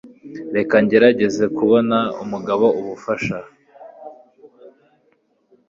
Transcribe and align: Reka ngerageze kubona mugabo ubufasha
Reka 0.55 0.75
ngerageze 0.83 1.45
kubona 1.57 1.97
mugabo 2.31 2.65
ubufasha 2.79 3.37